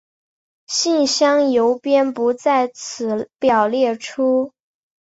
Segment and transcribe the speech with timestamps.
[0.65, 4.51] 信箱邮编不在此表列出。